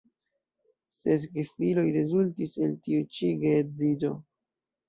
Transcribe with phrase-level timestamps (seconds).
[1.01, 4.15] Ses gefiloj rezultis el tiu ĉi geedziĝo.